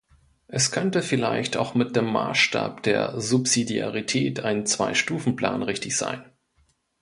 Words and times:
Es 0.47 0.71
könnte 0.71 1.03
vielleicht 1.03 1.57
auch 1.57 1.75
mit 1.75 1.95
dem 1.95 2.05
Maßstab 2.05 2.81
der 2.81 3.21
Subsidiarität 3.21 4.39
ein 4.39 4.65
Zwei-Stufen-Plan 4.65 5.61
richtig 5.61 5.95
sein. 5.95 6.23